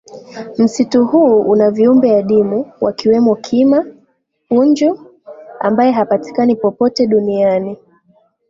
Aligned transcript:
Msitu 0.57 1.05
huu 1.05 1.41
una 1.41 1.71
viumbe 1.71 2.15
adimu 2.19 2.71
wakiwemo 2.81 3.35
Kima 3.35 3.85
punju 4.49 5.11
ambae 5.59 5.91
hapatikani 5.91 6.55
popote 6.55 7.07
duniani 7.07 7.77